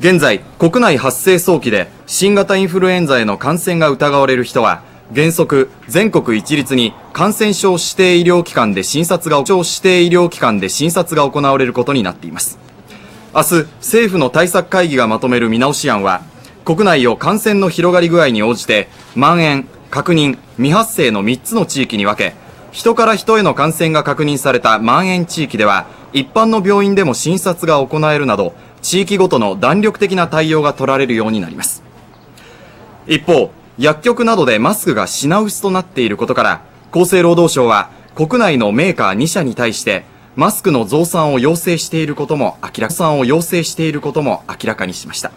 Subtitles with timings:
[0.00, 4.82] 現在国内発生早期で新型インフルエンザへの感染が疑われる人は
[5.14, 12.58] 原則全国一律に感染症指定医療機関で診察が指定医療機関で診察が行われることになっています。
[13.34, 16.22] 明日政府の対策会議がまとめる見直し案は
[16.64, 22.36] 国内を感染の広がり具合に応じて蔓延確認未発生の3つの地域に分け
[22.70, 31.82] 人から人への感染が確認された蔓延地域では一般の病院でも診察が行えるなど地域ごとの弾力的な対応が取られるようになります。
[33.08, 36.62] 一方薬局などでマスクが品薄となっていることから
[36.92, 40.04] 厚生労働省は国内のメーカー2社に対して
[40.36, 45.32] マスクの増産を要請していることも明らかにしていることも明らかにしました。